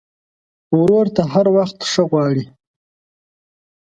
ورور 0.79 1.05
ته 1.15 1.21
هر 1.33 1.45
وخت 1.57 1.77
ښه 1.91 2.03
غواړې. 2.09 2.45